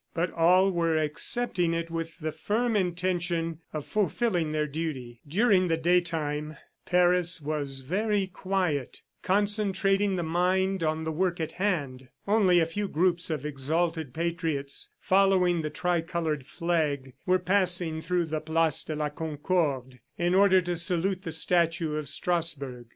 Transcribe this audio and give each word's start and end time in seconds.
But 0.15 0.31
all 0.31 0.71
were 0.71 0.97
accepting 0.97 1.75
it 1.75 1.91
with 1.91 2.17
the 2.17 2.31
firm 2.31 2.75
intention 2.75 3.59
of 3.71 3.85
fulfilling 3.85 4.51
their 4.51 4.65
duty. 4.65 5.21
During 5.27 5.67
the 5.67 5.77
daytime 5.77 6.57
Paris 6.87 7.39
was 7.39 7.81
very 7.81 8.25
quiet, 8.25 9.03
concentrating 9.21 10.15
the 10.15 10.23
mind 10.23 10.83
on 10.83 11.03
the 11.03 11.11
work 11.11 11.39
in 11.39 11.49
hand. 11.49 12.07
Only 12.27 12.59
a 12.59 12.65
few 12.65 12.87
groups 12.87 13.29
of 13.29 13.45
exalted 13.45 14.11
patriots, 14.11 14.89
following 14.99 15.61
the 15.61 15.69
tricolored 15.69 16.47
flag, 16.47 17.13
were 17.27 17.37
passing 17.37 18.01
through 18.01 18.25
the 18.25 18.41
place 18.41 18.83
de 18.83 18.95
la 18.95 19.09
Concorde, 19.09 19.99
in 20.17 20.33
order 20.33 20.61
to 20.61 20.77
salute 20.77 21.21
the 21.21 21.31
statue 21.31 21.93
of 21.93 22.09
Strasbourg. 22.09 22.87